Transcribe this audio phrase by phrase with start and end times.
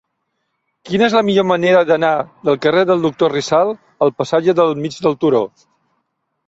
[0.89, 2.11] Quina és la millor manera d'anar
[2.49, 3.75] del carrer del Doctor Rizal
[4.07, 5.49] al passatge del Mig del Turó?